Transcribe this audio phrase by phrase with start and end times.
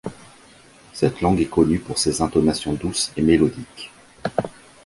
[0.93, 3.91] Cette langue est connue pour ses intonations douces et mélodiques.